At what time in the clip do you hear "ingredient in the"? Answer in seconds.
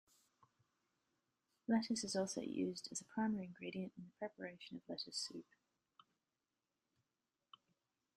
3.45-4.09